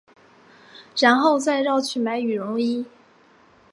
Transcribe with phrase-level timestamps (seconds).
[0.97, 2.87] 然后再绕去买羽绒衣